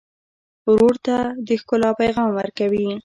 [0.71, 1.17] ورور ته
[1.47, 2.91] د ښکلا پیغام ورکوې.